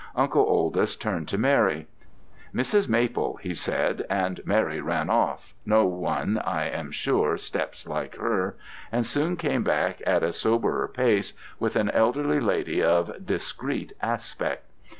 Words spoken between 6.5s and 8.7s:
am sure, steps like her